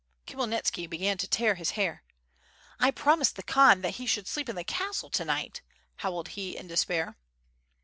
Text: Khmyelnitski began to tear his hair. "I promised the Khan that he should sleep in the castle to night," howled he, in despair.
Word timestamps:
Khmyelnitski 0.25 0.89
began 0.89 1.19
to 1.19 1.27
tear 1.27 1.53
his 1.53 1.69
hair. 1.77 2.01
"I 2.79 2.89
promised 2.89 3.35
the 3.35 3.43
Khan 3.43 3.81
that 3.81 3.97
he 3.97 4.07
should 4.07 4.27
sleep 4.27 4.49
in 4.49 4.55
the 4.55 4.63
castle 4.63 5.11
to 5.11 5.23
night," 5.25 5.61
howled 5.97 6.29
he, 6.29 6.57
in 6.57 6.65
despair. 6.67 7.19